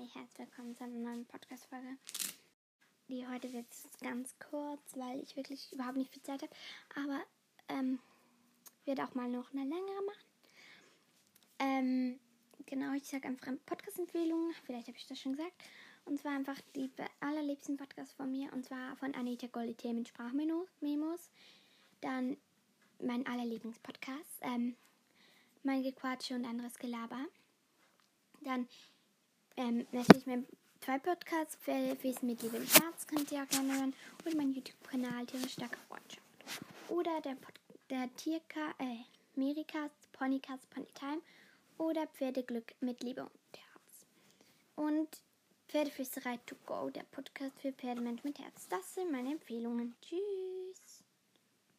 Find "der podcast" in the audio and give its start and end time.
46.90-47.58